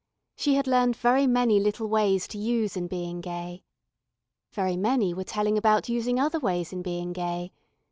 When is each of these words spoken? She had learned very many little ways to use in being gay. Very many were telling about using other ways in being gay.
She 0.35 0.55
had 0.55 0.65
learned 0.65 0.95
very 0.95 1.27
many 1.27 1.59
little 1.59 1.87
ways 1.87 2.27
to 2.29 2.39
use 2.39 2.75
in 2.75 2.87
being 2.87 3.21
gay. 3.21 3.63
Very 4.51 4.75
many 4.75 5.13
were 5.13 5.23
telling 5.23 5.59
about 5.59 5.89
using 5.89 6.19
other 6.19 6.39
ways 6.39 6.73
in 6.73 6.81
being 6.81 7.13
gay. 7.13 7.51